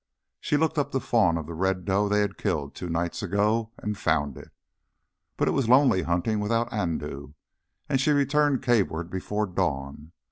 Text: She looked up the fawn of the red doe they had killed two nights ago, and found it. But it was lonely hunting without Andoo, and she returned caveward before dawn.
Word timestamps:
She 0.39 0.57
looked 0.57 0.79
up 0.79 0.89
the 0.91 0.99
fawn 0.99 1.37
of 1.37 1.45
the 1.45 1.53
red 1.53 1.85
doe 1.85 2.09
they 2.09 2.21
had 2.21 2.35
killed 2.39 2.73
two 2.73 2.89
nights 2.89 3.21
ago, 3.21 3.69
and 3.77 3.95
found 3.95 4.35
it. 4.35 4.49
But 5.37 5.47
it 5.47 5.51
was 5.51 5.69
lonely 5.69 6.01
hunting 6.01 6.39
without 6.39 6.73
Andoo, 6.73 7.33
and 7.87 8.01
she 8.01 8.09
returned 8.09 8.63
caveward 8.63 9.11
before 9.11 9.45
dawn. 9.45 10.11